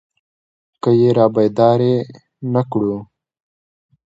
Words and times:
که 0.81 0.89
يې 0.99 1.09
رابيدارې 1.17 1.95
نه 2.53 2.61
کړو. 2.71 2.97